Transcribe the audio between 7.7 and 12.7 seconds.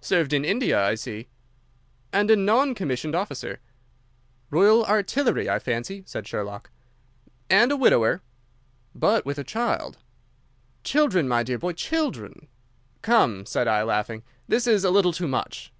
a widower." "But with a child." "Children, my dear boy, children."